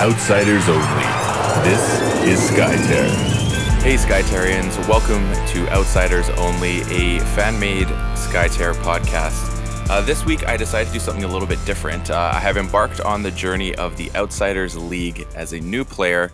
[0.00, 1.04] outsiders only.
[1.62, 3.10] This is Skytear.
[3.82, 9.90] Hey, Skytarians, welcome to Outsiders Only, a fan made Skytear podcast.
[9.90, 12.10] Uh, this week, I decided to do something a little bit different.
[12.10, 16.32] Uh, I have embarked on the journey of the Outsiders League as a new player.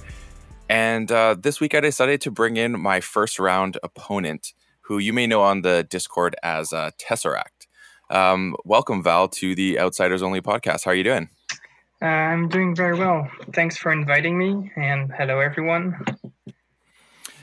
[0.69, 4.53] And uh, this week, I decided to bring in my first round opponent,
[4.83, 7.67] who you may know on the Discord as uh, Tesseract.
[8.11, 10.85] Um, welcome, Val, to the Outsiders Only podcast.
[10.85, 11.31] How are you doing?
[12.03, 13.31] Uh, I'm doing very well.
[13.55, 16.05] Thanks for inviting me, and hello, everyone.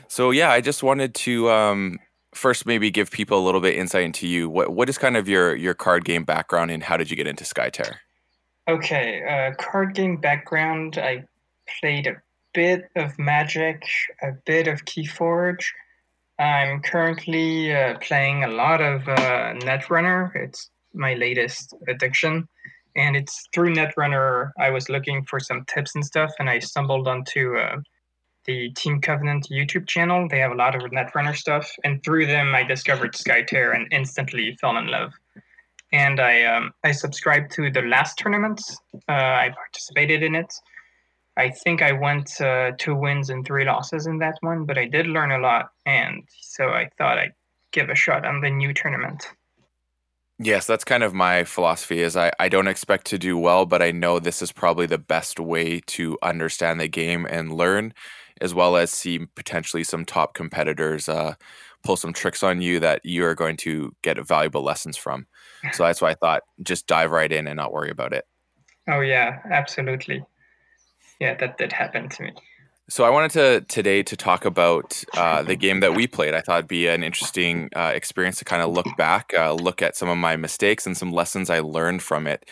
[0.06, 1.98] So yeah, I just wanted to um,
[2.34, 4.48] first maybe give people a little bit insight into you.
[4.48, 7.26] What what is kind of your your card game background, and how did you get
[7.26, 7.96] into Skytear?
[8.68, 10.98] Okay, uh, card game background.
[10.98, 11.24] I
[11.80, 13.82] played a bit of Magic,
[14.22, 15.64] a bit of Keyforge.
[16.38, 20.34] I'm currently uh, playing a lot of uh, Netrunner.
[20.34, 22.48] It's my latest addiction,
[22.96, 27.08] and it's through Netrunner I was looking for some tips and stuff, and I stumbled
[27.08, 27.76] onto uh,
[28.44, 30.28] the Team Covenant YouTube channel.
[30.28, 34.56] They have a lot of Netrunner stuff, and through them, I discovered Skytear and instantly
[34.60, 35.12] fell in love.
[35.92, 38.60] And I um, I subscribed to the last tournament.
[39.08, 40.52] Uh, I participated in it.
[41.36, 44.86] I think I went uh, two wins and three losses in that one, but I
[44.86, 47.34] did learn a lot, and so I thought I'd
[47.72, 49.26] give a shot on the new tournament.
[50.38, 53.82] Yes, that's kind of my philosophy is I, I don't expect to do well, but
[53.82, 57.94] I know this is probably the best way to understand the game and learn
[58.40, 61.34] as well as see potentially some top competitors uh,
[61.84, 65.26] pull some tricks on you that you are going to get valuable lessons from.
[65.72, 68.24] So that's why I thought just dive right in and not worry about it.
[68.88, 70.24] Oh yeah, absolutely.
[71.20, 72.32] Yeah, that did happen to me.
[72.90, 76.34] So I wanted to today to talk about uh, the game that we played.
[76.34, 79.80] I thought it'd be an interesting uh, experience to kind of look back, uh, look
[79.80, 82.44] at some of my mistakes and some lessons I learned from it.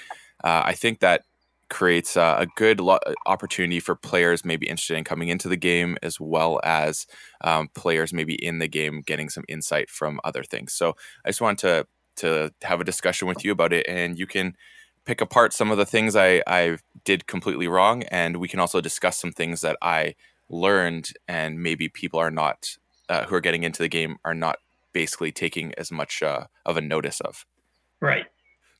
[0.43, 1.25] Uh, I think that
[1.69, 5.97] creates uh, a good lo- opportunity for players maybe interested in coming into the game
[6.03, 7.07] as well as
[7.43, 11.41] um, players maybe in the game getting some insight from other things so i just
[11.41, 14.55] wanted to to have a discussion with you about it and you can
[15.05, 18.81] pick apart some of the things i i did completely wrong and we can also
[18.81, 20.15] discuss some things that i
[20.49, 22.77] learned and maybe people are not
[23.09, 24.57] uh, who are getting into the game are not
[24.93, 27.47] basically taking as much uh, of a notice of
[28.01, 28.27] right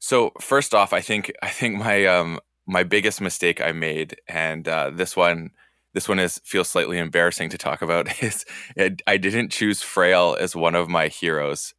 [0.03, 4.67] so first off, I think I think my um, my biggest mistake I made, and
[4.67, 5.51] uh, this one
[5.95, 8.45] this one is feels slightly embarrassing to talk about is
[8.75, 11.73] it, I didn't choose Frail as one of my heroes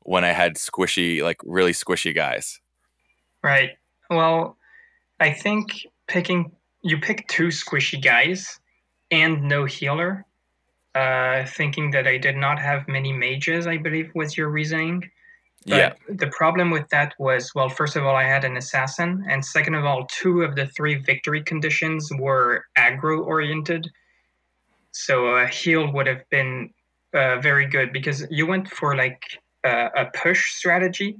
[0.00, 2.60] when I had squishy like really squishy guys.
[3.40, 3.70] Right.
[4.10, 4.56] Well,
[5.20, 8.58] I think picking you pick two squishy guys
[9.10, 10.26] and no healer.
[10.92, 15.08] Uh, thinking that I did not have many mages, I believe was your reasoning.
[15.64, 15.92] But yeah.
[16.16, 19.76] The problem with that was, well, first of all, I had an assassin, and second
[19.76, 23.88] of all, two of the three victory conditions were aggro oriented.
[24.90, 26.70] So a heal would have been
[27.14, 29.22] uh, very good because you went for like
[29.64, 31.16] uh, a push strategy,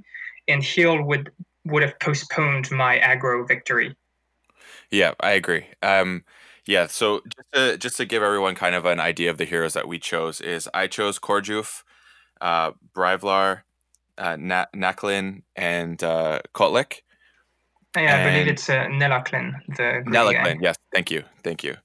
[0.49, 1.31] and heal would
[1.65, 3.95] would have postponed my aggro victory.
[4.89, 5.65] Yeah, I agree.
[5.81, 6.23] Um,
[6.65, 9.73] yeah, so just to, just to give everyone kind of an idea of the heroes
[9.73, 11.83] that we chose is I chose Korjuf,
[12.39, 13.61] uh, Brivlar,
[14.17, 17.01] uh, Na- Naklin and uh, Kotlik.
[17.95, 19.53] Yeah, I believe it's uh, Nelaklin.
[19.75, 20.77] The Nelaklin, yes.
[20.93, 21.75] Thank you, thank you.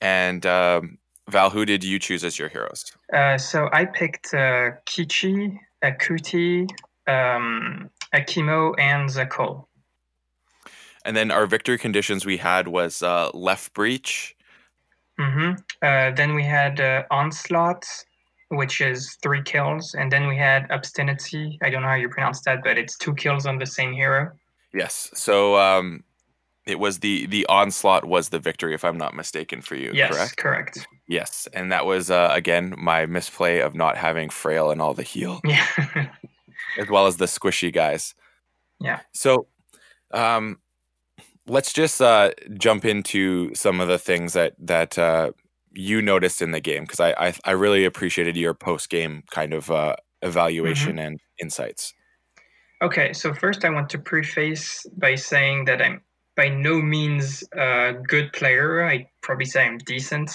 [0.00, 2.84] And um, Val, who did you choose as your heroes?
[3.12, 6.68] Uh, so I picked uh, Kichi, Akuti,
[7.06, 9.66] um, Akimo, and Zakol.
[11.04, 14.36] And then our victory conditions we had was uh, left breach.
[15.18, 15.52] Mm-hmm.
[15.82, 17.86] Uh, then we had uh, onslaught,
[18.50, 21.58] which is three kills, and then we had obstinacy.
[21.62, 24.30] I don't know how you pronounce that, but it's two kills on the same hero.
[24.72, 25.10] Yes.
[25.14, 26.04] So um,
[26.68, 29.90] it was the the onslaught was the victory, if I'm not mistaken, for you.
[29.94, 30.36] Yes, correct.
[30.36, 30.86] Correct.
[31.08, 35.02] Yes, and that was uh, again my misplay of not having frail and all the
[35.02, 35.40] heal.
[35.46, 36.10] Yeah.
[36.78, 38.14] As well as the squishy guys.
[38.80, 39.00] Yeah.
[39.12, 39.48] So,
[40.12, 40.58] um,
[41.46, 45.32] let's just uh, jump into some of the things that that uh,
[45.72, 49.52] you noticed in the game because I, I, I really appreciated your post game kind
[49.52, 51.06] of uh, evaluation mm-hmm.
[51.06, 51.94] and insights.
[52.80, 56.02] Okay, so first I want to preface by saying that I'm
[56.36, 58.86] by no means a good player.
[58.86, 60.30] I probably say I'm decent.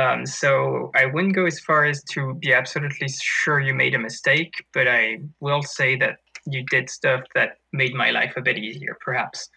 [0.00, 3.98] Um, so I wouldn't go as far as to be absolutely sure you made a
[3.98, 6.16] mistake, but I will say that
[6.46, 9.50] you did stuff that made my life a bit easier, perhaps.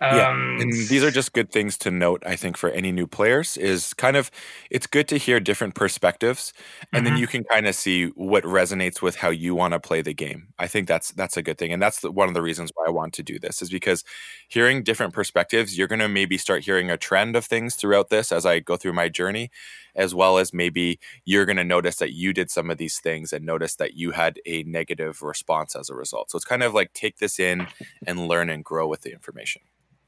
[0.00, 2.22] Yeah, and um, these are just good things to note.
[2.26, 4.30] I think for any new players is kind of
[4.70, 6.52] it's good to hear different perspectives,
[6.92, 7.14] and mm-hmm.
[7.14, 10.14] then you can kind of see what resonates with how you want to play the
[10.14, 10.48] game.
[10.58, 12.86] I think that's that's a good thing, and that's the, one of the reasons why
[12.86, 14.04] I want to do this is because
[14.48, 18.32] hearing different perspectives, you're going to maybe start hearing a trend of things throughout this
[18.32, 19.50] as I go through my journey,
[19.94, 23.32] as well as maybe you're going to notice that you did some of these things
[23.32, 26.30] and notice that you had a negative response as a result.
[26.30, 27.66] So it's kind of like take this in
[28.06, 29.62] and learn and grow with the information.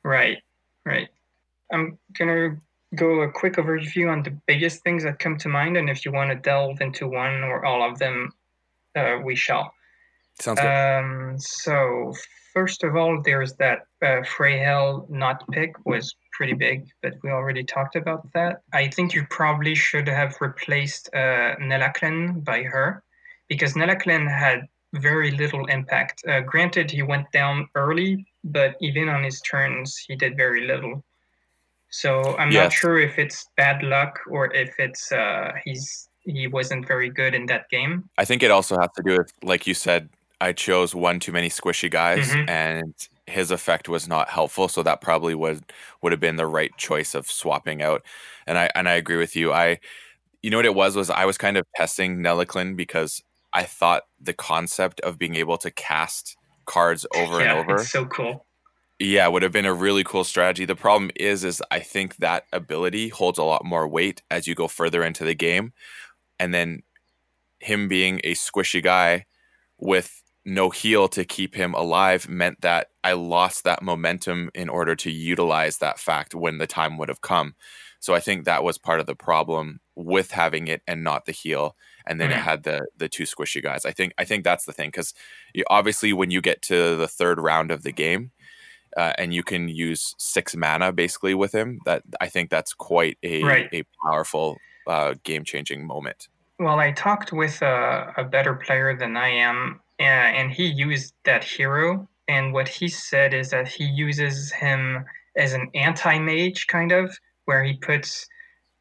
[0.06, 0.38] Right,
[0.84, 1.08] right.
[1.72, 2.56] I'm gonna
[2.94, 6.12] go a quick overview on the biggest things that come to mind, and if you
[6.12, 8.32] want to delve into one or all of them,
[8.94, 9.74] uh, we shall.
[10.38, 10.68] Sounds good.
[10.68, 12.14] Um, so
[12.54, 17.64] first of all, there's that uh, Freyhel not pick was pretty big, but we already
[17.64, 18.62] talked about that.
[18.72, 23.02] I think you probably should have replaced uh, Nelaklen by her,
[23.48, 24.68] because Nelaklen had
[25.00, 26.24] very little impact.
[26.28, 31.04] Uh, granted, he went down early, but even on his turns, he did very little.
[31.90, 32.64] So I'm yes.
[32.64, 37.34] not sure if it's bad luck or if it's uh, he's he wasn't very good
[37.34, 38.08] in that game.
[38.18, 40.08] I think it also has to do with, like you said,
[40.40, 42.48] I chose one too many squishy guys, mm-hmm.
[42.48, 42.94] and
[43.26, 44.68] his effect was not helpful.
[44.68, 45.64] So that probably would
[46.02, 48.02] would have been the right choice of swapping out.
[48.46, 49.52] And I and I agree with you.
[49.52, 49.78] I,
[50.42, 53.22] you know what it was was I was kind of testing Nelaklin because
[53.56, 56.36] I thought the concept of being able to cast
[56.66, 57.82] cards over yeah, and over.
[57.82, 58.44] so cool.
[58.98, 60.66] Yeah, would have been a really cool strategy.
[60.66, 64.54] The problem is is I think that ability holds a lot more weight as you
[64.54, 65.72] go further into the game.
[66.38, 66.82] And then
[67.58, 69.24] him being a squishy guy
[69.78, 74.94] with no heal to keep him alive meant that I lost that momentum in order
[74.96, 77.54] to utilize that fact when the time would have come.
[78.00, 81.32] So I think that was part of the problem with having it and not the
[81.32, 81.74] heal
[82.06, 82.38] and then mm-hmm.
[82.38, 83.84] it had the the two squishy guys.
[83.84, 85.14] I think I think that's the thing because
[85.68, 88.30] obviously when you get to the third round of the game,
[88.96, 93.18] uh, and you can use six mana basically with him, that I think that's quite
[93.22, 93.68] a right.
[93.72, 94.56] a powerful
[94.86, 96.28] uh, game changing moment.
[96.58, 101.12] Well, I talked with a, a better player than I am, uh, and he used
[101.24, 102.08] that hero.
[102.28, 105.04] And what he said is that he uses him
[105.36, 108.26] as an anti mage, kind of, where he puts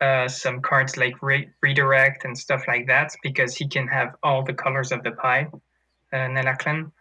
[0.01, 4.43] uh, some cards like re- redirect and stuff like that because he can have all
[4.43, 5.47] the colors of the pie,
[6.13, 6.91] uh, Nelaklen.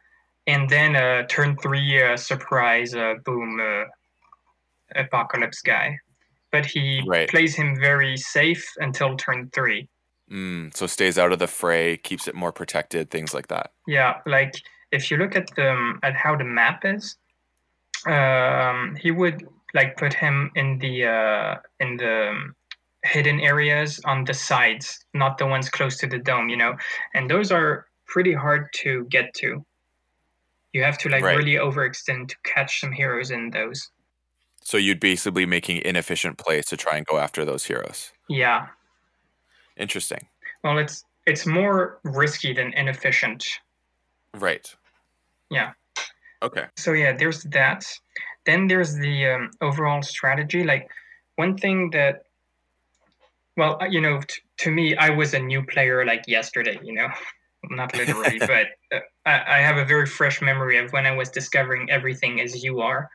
[0.47, 3.85] And then uh, turn three, uh, surprise, uh, boom, uh,
[4.95, 5.99] apocalypse guy.
[6.53, 7.29] But he right.
[7.29, 9.89] plays him very safe until turn three.
[10.31, 13.73] Mm, so stays out of the fray, keeps it more protected, things like that.
[13.87, 14.55] Yeah, like
[14.93, 17.17] if you look at the um, at how the map is,
[18.07, 22.55] um, he would like put him in the uh, in the um,
[23.05, 26.75] hidden areas on the sides, not the ones close to the dome, you know.
[27.15, 29.65] And those are pretty hard to get to.
[30.73, 31.37] You have to like right.
[31.37, 33.91] really overextend to catch some heroes in those.
[34.63, 38.11] So you'd basically making inefficient plays to try and go after those heroes.
[38.29, 38.69] Yeah.
[39.77, 40.27] Interesting.
[40.63, 43.47] Well, it's it's more risky than inefficient.
[44.35, 44.75] Right.
[45.51, 45.73] Yeah.
[46.43, 46.65] Okay.
[46.77, 47.87] So yeah, there's that.
[48.47, 50.65] Then there's the um, overall strategy.
[50.65, 50.89] Like
[51.37, 52.25] one thing that
[53.57, 56.93] well, uh, you know, t- to me, I was a new player like yesterday, you
[56.93, 57.09] know,
[57.71, 61.31] not literally, but uh, I-, I, have a very fresh memory of when I was
[61.31, 63.09] discovering everything as you are.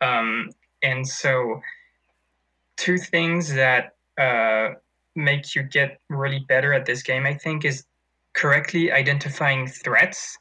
[0.00, 0.50] Um,
[0.82, 1.60] and so,
[2.76, 4.74] two things that uh,
[5.16, 7.84] make you get really better at this game, I think, is
[8.34, 10.38] correctly identifying threats.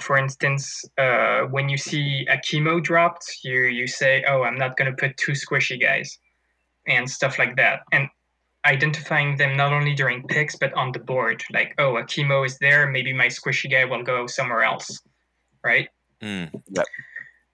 [0.00, 4.90] For instance, uh, when you see Akimo dropped, you you say, "Oh, I'm not going
[4.90, 6.18] to put two squishy guys,"
[6.86, 7.80] and stuff like that.
[7.92, 8.08] And
[8.66, 11.42] identifying them not only during picks but on the board.
[11.52, 12.88] Like, oh, Akimo is there.
[12.88, 15.00] Maybe my squishy guy will go somewhere else,
[15.64, 15.88] right?
[16.22, 16.86] Mm, yep.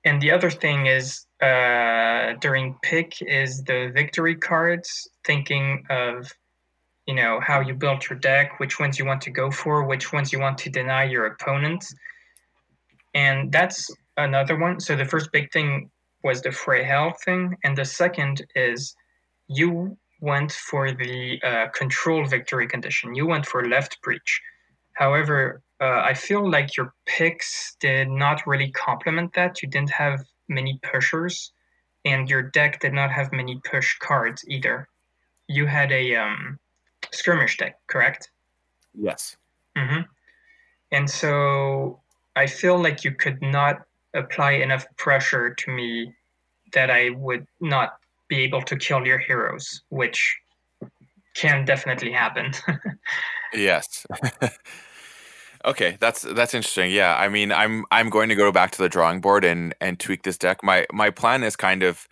[0.04, 5.08] And the other thing is uh, during pick is the victory cards.
[5.25, 6.30] Thinking of
[7.06, 10.12] you know how you built your deck, which ones you want to go for, which
[10.12, 11.84] ones you want to deny your opponent,
[13.14, 14.80] and that's another one.
[14.80, 15.90] So the first big thing
[16.23, 18.94] was the Freyhel thing, and the second is
[19.49, 23.14] you went for the uh, control victory condition.
[23.14, 24.40] You went for left breach.
[24.95, 29.62] However, uh, I feel like your picks did not really complement that.
[29.62, 31.52] You didn't have many pushers,
[32.04, 34.88] and your deck did not have many push cards either.
[35.49, 36.59] You had a um,
[37.12, 38.31] skirmish deck, correct?
[38.95, 39.37] Yes.
[39.76, 40.02] Mm-hmm.
[40.93, 42.00] And so
[42.35, 43.83] I feel like you could not
[44.14, 46.14] apply enough pressure to me
[46.73, 50.37] that I would not be able to kill your heroes, which
[51.35, 52.52] can definitely happen.
[53.54, 54.07] yes.
[55.64, 56.90] Okay, that's that's interesting.
[56.90, 59.99] Yeah, I mean, I'm I'm going to go back to the drawing board and and
[59.99, 60.62] tweak this deck.
[60.62, 62.07] My my plan is kind of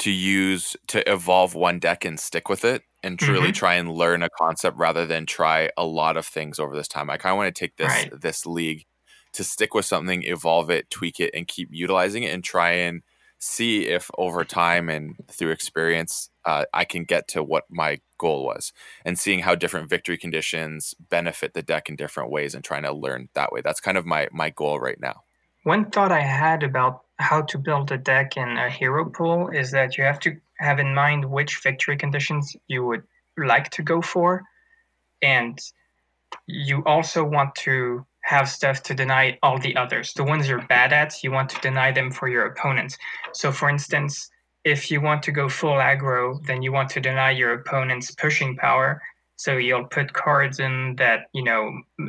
[0.00, 3.54] to use to evolve one deck and stick with it and truly Mhm.
[3.54, 7.10] try and learn a concept rather than try a lot of things over this time.
[7.10, 8.20] I kind of want to take this Right.
[8.20, 8.86] this league
[9.34, 13.02] to stick with something, evolve it, tweak it, and keep utilizing it, and try and
[13.40, 18.44] see if over time and through experience uh, I can get to what my goal
[18.44, 18.72] was,
[19.04, 22.92] and seeing how different victory conditions benefit the deck in different ways, and trying to
[22.92, 23.60] learn that way.
[23.62, 25.22] That's kind of my my goal right now.
[25.64, 29.70] One thought I had about how to build a deck in a hero pool is
[29.72, 33.02] that you have to have in mind which victory conditions you would
[33.36, 34.42] like to go for.
[35.20, 35.58] And
[36.46, 40.12] you also want to have stuff to deny all the others.
[40.14, 42.96] The ones you're bad at, you want to deny them for your opponents.
[43.32, 44.30] So, for instance,
[44.64, 48.56] if you want to go full aggro, then you want to deny your opponent's pushing
[48.56, 49.02] power.
[49.34, 51.62] So you'll put cards in that you know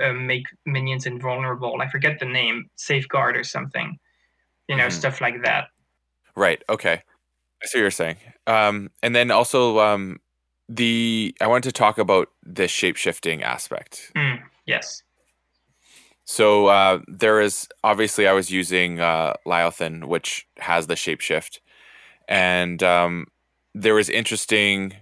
[0.04, 1.82] uh, make minions invulnerable.
[1.82, 3.98] I forget the name, safeguard or something.
[4.68, 5.00] You know, Mhm.
[5.02, 5.64] stuff like that.
[6.36, 6.62] Right.
[6.70, 7.02] Okay.
[7.64, 8.18] I see what you're saying.
[8.48, 10.20] Um, and then also um,
[10.70, 14.12] the I wanted to talk about the shape shifting aspect.
[14.16, 15.04] Mm, yes.
[16.32, 21.60] So uh, there is obviously I was using uh, Lyothan, which has the shapeshift,
[22.26, 23.26] and um,
[23.76, 24.94] there was interesting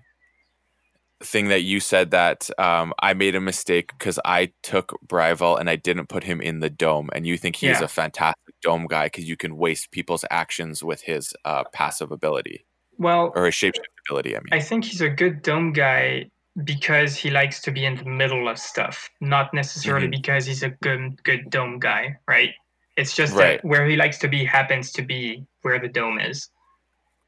[1.22, 5.70] thing that you said that um, I made a mistake because I took Brival and
[5.70, 7.84] I didn't put him in the dome, and you think he's Yeah.
[7.84, 12.66] a fantastic dome guy because you can waste people's actions with his uh, passive ability
[12.98, 14.36] Well, or his shapeshift ability.
[14.36, 16.32] I mean, I think he's a good dome guy
[16.64, 20.12] because he likes to be in the middle of stuff, not necessarily Mhm.
[20.12, 22.54] because he's a good good dome guy, right?
[22.98, 23.62] It's just Right.
[23.62, 26.50] that where he likes to be happens to be where the dome is.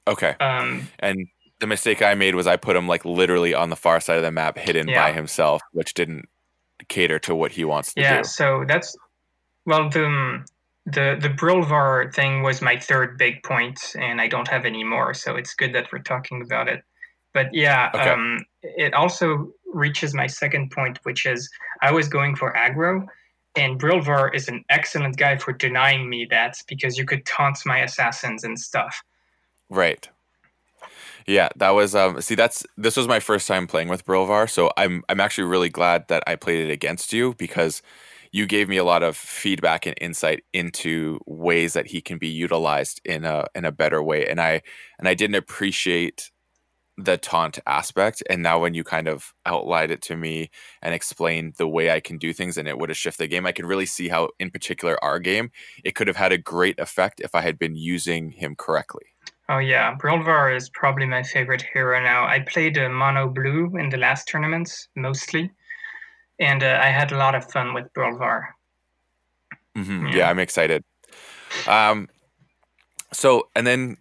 [0.07, 0.35] okay.
[0.39, 1.27] Um, And
[1.59, 4.23] the mistake I made was I put him like literally on the far side of
[4.23, 6.27] the map, hidden by himself, which didn't
[6.89, 8.15] cater to what he wants to yeah, do.
[8.15, 8.21] Yeah.
[8.23, 8.97] So that's
[9.65, 10.43] well the
[10.87, 15.13] the the Brilvar thing was my third big point, and I don't have any more,
[15.13, 16.83] so it's good that we're talking about it.
[17.33, 18.09] But yeah, Okay.
[18.09, 21.49] um, it also reaches my second point, which is
[21.81, 23.05] I was going for aggro,
[23.55, 27.79] and Brilvar is an excellent guy for denying me that because you could taunt my
[27.79, 29.03] assassins and stuff.
[29.69, 30.07] Right.
[31.27, 34.71] Yeah, that was um see that's this was my first time playing with Brilvar, so
[34.77, 37.81] I'm I'm actually really glad that I played it against you because
[38.31, 42.29] you gave me a lot of feedback and insight into ways that he can be
[42.29, 44.61] utilized in a in a better way and I
[44.97, 46.31] and I didn't appreciate
[46.97, 50.49] the taunt aspect and now when you kind of outlined it to me
[50.81, 53.45] and explained the way I can do things and it would have shifted the game
[53.45, 55.51] I could really see how in particular our game
[55.83, 59.05] it could have had a great effect if I had been using him correctly.
[59.49, 62.25] Oh yeah, Brilvar is probably my favorite hero now.
[62.25, 65.51] I played uh, mono blue in the last tournaments mostly,
[66.39, 68.43] and uh, I had a lot of fun with Brilvar.
[69.75, 70.15] hmm Yeah.
[70.15, 70.29] Yeah.
[70.29, 70.83] I'm excited.
[71.67, 72.07] Um,
[73.11, 73.97] so and then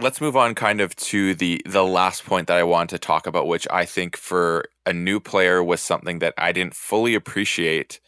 [0.00, 3.26] let's move on kind of to the the last point that I want to talk
[3.26, 8.00] about, which I think for a new player was something that I didn't fully appreciate,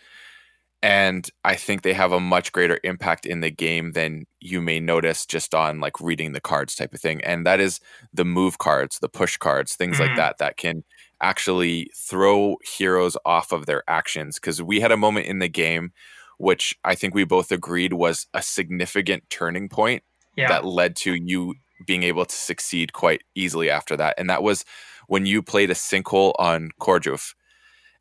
[0.82, 4.80] and I think they have a much greater impact in the game than you may
[4.80, 7.80] notice just on like reading the cards type of thing, and that is
[8.14, 10.16] the move cards, the push cards, things like Mhm.
[10.16, 10.84] that that can
[11.22, 14.36] actually throw heroes off of their actions.
[14.38, 15.92] Because we had a moment in the game
[16.38, 20.02] which I think we both agreed was a significant turning point
[20.36, 21.54] Yeah, that led to you
[21.86, 24.14] being able to succeed quite easily after that.
[24.18, 24.64] And that was
[25.08, 27.34] when you played a sinkhole on Korjuf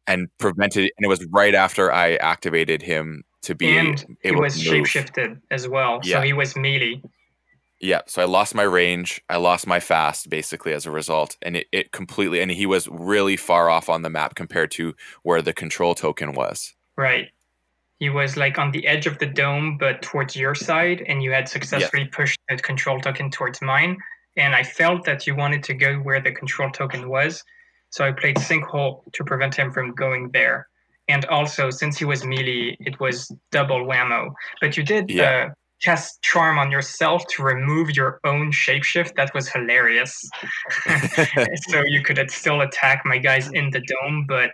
[0.07, 4.59] and prevented and it was right after I activated him to be and he was
[4.63, 4.85] to move.
[4.87, 6.17] shapeshifted as well, Yeah.
[6.17, 7.01] so he was melee.
[7.81, 11.57] Yeah, so I lost my range, I lost my fast basically as a result, and
[11.57, 15.41] it, it completely and he was really far off on the map compared to where
[15.41, 16.73] the control token was.
[16.97, 17.29] Right.
[17.99, 21.31] He was like on the edge of the dome, but towards your side, and you
[21.31, 23.97] had successfully pushed the control token towards mine.
[24.37, 27.41] And I felt that you wanted to go where the control token was,
[27.91, 30.67] so I played Sinkhole to prevent him from going there.
[31.07, 34.33] And also, since he was melee, it was double whammo.
[34.59, 35.23] But you did Yeah.
[35.23, 35.49] uh,
[35.81, 39.15] cast Charm on yourself to remove your own shapeshift.
[39.15, 40.13] That was hilarious.
[41.69, 44.51] so you could still attack my guys in the dome, but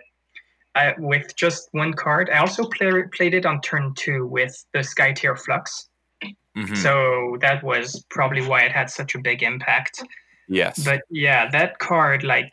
[0.74, 2.30] I, with just one card.
[2.30, 5.88] I also play, played it on turn two with the Skytear Flux.
[6.56, 6.76] Mhm.
[6.76, 10.02] So that was probably why it had such a big impact.
[10.48, 10.82] yes.
[10.84, 12.52] But yeah, that card like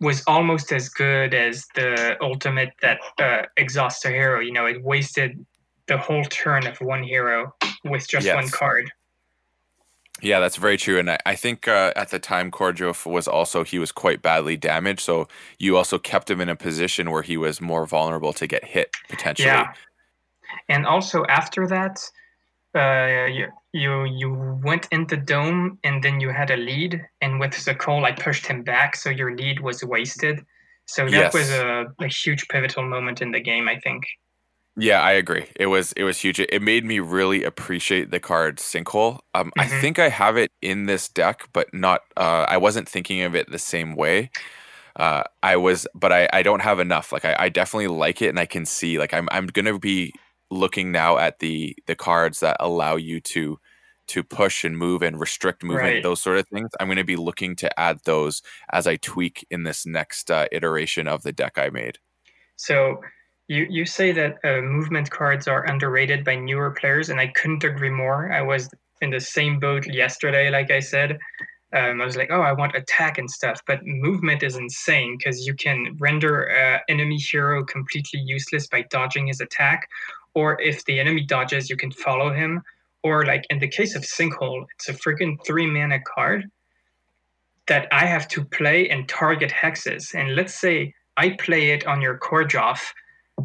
[0.00, 4.40] was almost as good as the ultimate that uh, exhausts a hero.
[4.40, 5.44] You know, it wasted
[5.88, 8.90] the whole turn of one hero with just one card.
[10.22, 10.98] Yeah, that's very true.
[10.98, 14.56] And I, I think uh, at the time, Korjuf was also, he was quite badly
[14.56, 15.00] damaged.
[15.00, 18.64] So you also kept him in a position where he was more vulnerable to get
[18.64, 19.48] hit potentially.
[19.48, 19.72] Yeah.
[20.68, 22.00] And also after that,
[22.74, 27.40] uh, you, you you went in the dome and then you had a lead, and
[27.40, 30.44] with the call, I pushed him back, so your lead was wasted.
[30.86, 31.34] So that Yes.
[31.34, 34.04] was a, a huge pivotal moment in the game, I think.
[34.78, 35.46] Yeah, I agree.
[35.56, 36.38] It was it was huge.
[36.38, 39.20] It, it made me really appreciate the card Sinkhole.
[39.34, 39.68] Um, I Mhm.
[39.68, 42.02] think I have it in this deck, but not.
[42.16, 44.30] Uh, I wasn't thinking of it the same way.
[44.96, 47.12] Uh, I was, but I, I don't have enough.
[47.12, 48.98] Like I, I definitely like it, and I can see.
[48.98, 50.14] Like I'm I'm gonna be
[50.50, 53.58] looking now at the the cards that allow you to
[54.08, 56.02] to push and move and restrict movement, Right.
[56.02, 56.70] those sort of things.
[56.80, 58.42] I'm gonna be looking to add those
[58.72, 61.98] as I tweak in this next uh, iteration of the deck I made.
[62.56, 63.00] So
[63.48, 67.64] you you say that uh, movement cards are underrated by newer players, and I couldn't
[67.64, 68.32] agree more.
[68.32, 68.68] I was
[69.00, 71.18] in the same boat yesterday, like I said.
[71.72, 75.46] Um, I was like, oh, I want attack and stuff, but movement is insane because
[75.46, 79.88] you can render uh, enemy hero completely useless by dodging his attack,
[80.34, 82.62] or if the enemy dodges, you can follow him.
[83.02, 86.50] Or like in the case of Sinkhole, it's a freaking three mana card
[87.68, 90.14] that I have to play and target hexes.
[90.14, 92.80] And let's say I play it on your Korjuf,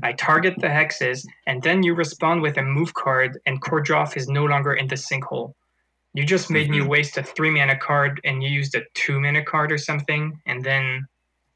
[0.03, 4.27] I target the hexes, and then you respond with a move card, and Korjuf is
[4.27, 5.53] no longer in the sinkhole.
[6.13, 6.87] You just made me Mhm.
[6.87, 10.63] waste a three mana card and you used a two mana card or something, and
[10.63, 11.05] then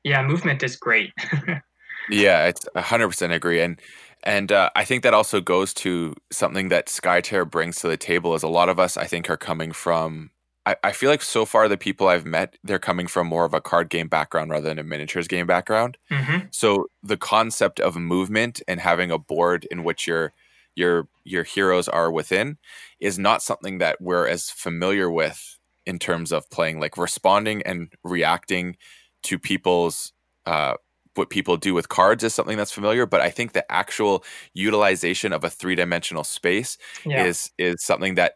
[0.03, 1.11] yeah, movement is great.
[2.07, 3.81] Yeah, it's a hundred percent agree, and
[4.23, 8.35] and uh, I think that also goes to something that Skytear brings to the table.
[8.35, 10.29] Is a lot of us, I think, are coming from.
[10.65, 13.53] I, I feel like so far the people I've met, they're coming from more of
[13.53, 15.97] a card game background rather than a miniatures game background.
[16.09, 20.33] hmm So the concept of movement and having a board in which your
[20.75, 22.57] your your heroes are within
[22.99, 27.93] is not something that we're as familiar with in terms of playing like responding and
[28.03, 28.77] reacting
[29.23, 30.13] to people's
[30.45, 30.75] uh
[31.15, 35.31] what people do with cards is something that's familiar but i think the actual utilization
[35.31, 37.25] of a three-dimensional space Yeah.
[37.25, 38.33] is is something that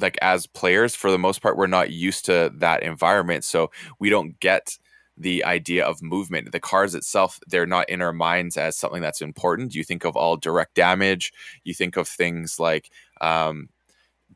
[0.00, 4.10] like as players for the most part we're not used to that environment so we
[4.10, 4.78] don't get
[5.20, 6.52] the idea of movement.
[6.52, 9.74] The cards itself they're not in our minds as something that's important.
[9.74, 11.32] You think of all direct damage
[11.64, 12.90] you think of things like
[13.20, 13.68] um,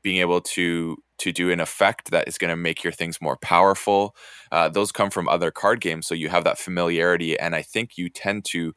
[0.02, 3.36] being able to to do an effect that is going to make your things more
[3.36, 4.16] powerful
[4.50, 7.96] uh, those come from other card games so you have that familiarity and i think
[7.96, 8.74] you tend to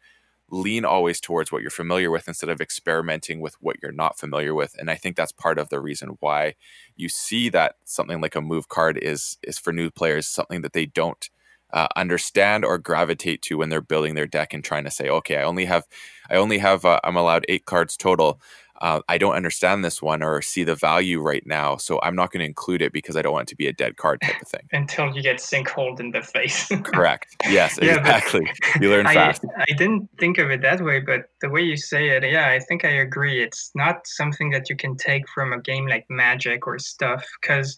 [0.50, 4.54] lean always towards what you're familiar with instead of experimenting with what you're not familiar
[4.54, 6.54] with and i think that's part of the reason why
[6.96, 10.74] you see that something like a move card is is for new players something that
[10.74, 11.30] they don't
[11.74, 15.38] uh, understand or gravitate to when they're building their deck and trying to say okay
[15.38, 15.86] i only have
[16.30, 18.40] i only have uh, i'm allowed eight cards total
[18.82, 22.32] uh, i don't understand this one or see the value right now so i'm not
[22.32, 24.42] going to include it because i don't want it to be a dead card type
[24.42, 26.68] of thing Until you get sinkholed in the face.
[26.84, 31.00] correct yes Yeah, exactly you learn I, fast I didn't think of it that way,
[31.00, 33.44] but the way you say it, yeah, I think I agree.
[33.44, 37.26] It's not something that you can take from a game like Magic or stuff.
[37.42, 37.76] Because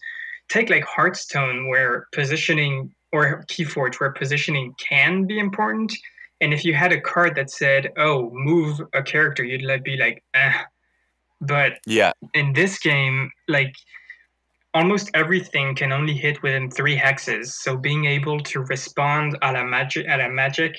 [0.48, 5.92] take like Hearthstone, where positioning, or Keyforge, where positioning can be important.
[6.40, 10.22] And if you had a card that said, oh, move a character, you'd be like,
[10.34, 10.52] eh.
[11.40, 13.74] But yeah in this game, like
[14.74, 17.46] almost everything can only hit within three hexes.
[17.46, 20.76] So being able to respond a la magic, a la magic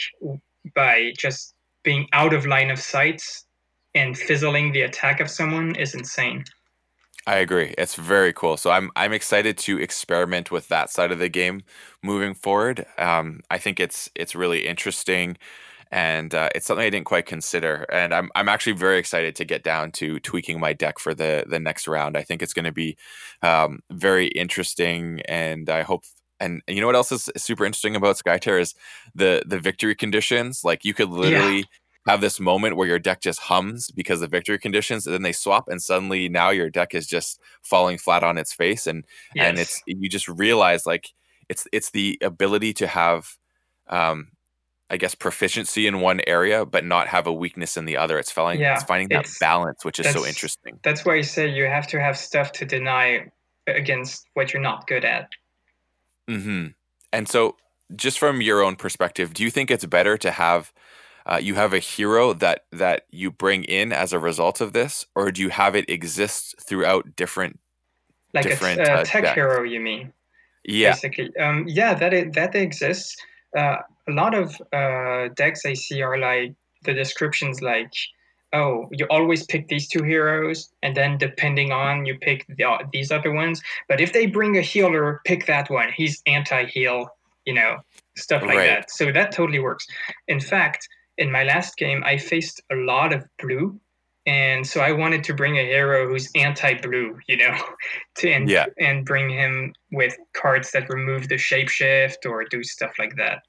[0.76, 3.22] by just being out of line of sight
[3.96, 6.44] and fizzling the attack of someone is insane.
[7.28, 7.74] I agree.
[7.78, 8.58] It's very cool.
[8.58, 11.62] So I'm I'm excited to experiment with that side of the game
[12.02, 12.86] moving forward.
[12.98, 15.38] Um, I think it's it's really interesting,
[15.92, 17.86] and uh, it's something I didn't quite consider.
[17.92, 21.46] And I'm I'm actually very excited to get down to tweaking my deck for the
[21.48, 22.18] the next round.
[22.18, 22.98] I think it's going to be
[23.42, 26.04] um, very interesting, and I hope.
[26.42, 28.74] And you know what else is super interesting about Skytear is
[29.14, 30.64] the the victory conditions.
[30.64, 31.66] Like you could literally
[32.08, 35.34] have this moment where your deck just hums because of victory conditions, and then they
[35.34, 39.06] swap, and suddenly now your deck is just falling flat on its face, and
[39.38, 41.10] and it's you just realize like
[41.50, 43.38] it's it's the ability to have,
[43.90, 44.30] um,
[44.90, 48.18] I guess proficiency in one area but not have a weakness in the other.
[48.18, 50.80] It's finding Yeah, it's finding that it's- balance, which is so interesting.
[50.84, 53.28] That's why I say you have to have stuff to deny
[53.68, 55.30] against what you're not good at.
[56.28, 56.68] hmm
[57.14, 57.56] And so,
[57.96, 60.72] just from your own perspective, do you think it's better to have
[61.26, 65.06] uh, you have a hero that that you bring in as a result of this,
[65.16, 67.60] or do you have it exist throughout different?
[68.34, 70.14] Like a, Different, t- a uh, tech hero, you mean?
[70.64, 71.36] Yeah, basically.
[71.38, 73.16] Um, yeah, that i- that exists.
[73.58, 77.92] Uh, a lot of uh, decks I see are like the descriptions like,
[78.54, 82.80] oh, you always pick these two heroes, and then depending on you pick the, uh,
[82.92, 83.62] these other ones.
[83.88, 85.90] But if they bring a healer, pick that one.
[85.96, 87.08] He's anti-heal,
[87.46, 87.78] you know,
[88.18, 88.68] stuff like Right.
[88.68, 88.92] that.
[88.92, 89.86] So that totally works.
[90.28, 93.80] In fact, in my last game, I faced a lot of blue.
[94.30, 97.56] And so I wanted to bring a hero who's anti-blue, you know,
[98.18, 98.68] to and, Yeah.
[98.78, 103.40] and bring him with cards that remove the shapeshift or do stuff like that.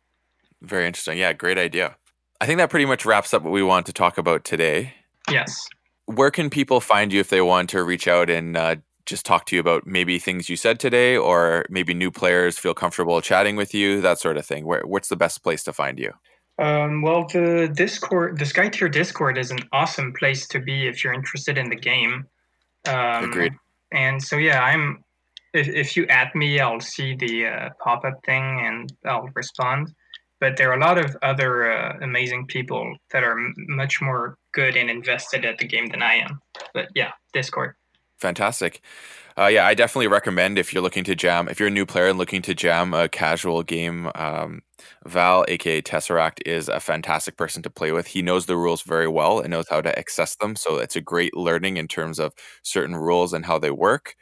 [0.63, 1.19] Very interesting.
[1.19, 1.97] Yeah, great idea.
[2.41, 4.95] I think that pretty much wraps up what we want to talk about today.
[5.31, 5.67] Yes.
[6.07, 9.45] Where can people find you if they want to reach out and uh, just talk
[9.47, 13.57] to you about maybe things you said today, or maybe new players feel comfortable chatting
[13.57, 14.65] with you, that sort of thing?
[14.65, 16.13] Where, what's the best place to find you?
[16.61, 21.15] Um, well, the Discord, the Skytear Discord is an awesome place to be if you're
[21.15, 22.27] interested in the game.
[22.87, 23.55] Um, Agreed.
[23.93, 25.03] And so, yeah, I'm.
[25.53, 29.93] If, if you add me, I'll see the uh, pop up thing and I'll respond.
[30.39, 34.37] But there are a lot of other uh, amazing people that are m- much more
[34.53, 36.41] good and invested at the game than I am.
[36.73, 37.75] But yeah, Discord.
[38.21, 38.83] Fantastic.
[39.39, 42.09] Uh, yeah, I definitely recommend if you're looking to jam, if you're a new player
[42.09, 44.61] and looking to jam a casual game, um,
[45.07, 48.09] Val, aka Tesseract, is a fantastic person to play with.
[48.09, 50.57] He knows the rules very well and knows how to access them.
[50.57, 54.17] So it's a great learning in terms of certain rules and how they work,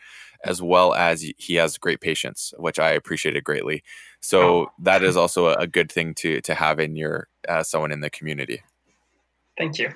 [0.44, 3.82] as well as he has great patience, which I appreciated greatly.
[4.20, 4.66] So Oh.
[4.80, 8.00] that is also a, a good thing to to have in your uh, someone in
[8.00, 8.62] the community.
[9.56, 9.92] Thank you.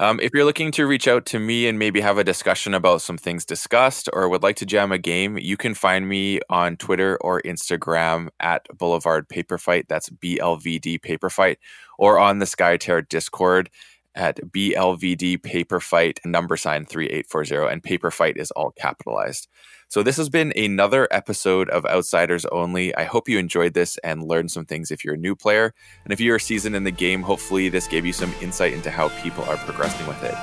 [0.00, 3.02] Um, if you're looking to reach out to me and maybe have a discussion about
[3.02, 6.76] some things discussed or would like to jam a game, you can find me on
[6.76, 9.86] Twitter or Instagram at Boulevard Paper Fight.
[9.88, 11.58] That's BLVD Paper Fight,
[11.98, 13.70] or on the Skytear Discord
[14.14, 17.72] at BLVD Paper Fight number sign 3840.
[17.72, 19.48] And Paper Fight is all capitalized.
[19.90, 22.94] So this has been another episode of Outsiders Only.
[22.94, 25.72] I hope you enjoyed this and learned some things if you're a new player.
[26.04, 29.08] And if you're seasoned in the game, hopefully this gave you some insight into how
[29.22, 30.34] people are progressing with it.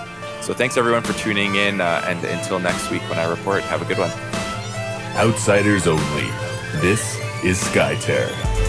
[0.41, 1.79] So thanks everyone for tuning in.
[1.79, 4.11] Uh, and until next week when I report, have a good one.
[5.15, 6.29] Outsiders only.
[6.81, 8.64] This is Skytear.